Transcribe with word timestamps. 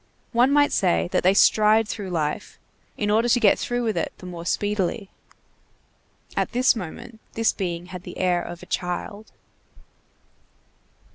One 0.31 0.49
might 0.51 0.71
say 0.71 1.09
that 1.11 1.21
they 1.21 1.35
stride 1.35 1.87
through 1.87 2.09
life, 2.09 2.57
in 2.97 3.11
order 3.11 3.29
to 3.29 3.39
get 3.39 3.59
through 3.59 3.83
with 3.83 3.95
it 3.95 4.11
the 4.17 4.25
more 4.25 4.47
speedily. 4.47 5.11
At 6.35 6.53
this 6.53 6.75
moment, 6.75 7.19
this 7.33 7.51
being 7.53 7.85
had 7.85 8.01
the 8.01 8.17
air 8.17 8.41
of 8.41 8.63
a 8.63 8.65
child. 8.65 9.31